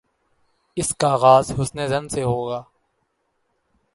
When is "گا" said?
2.49-2.63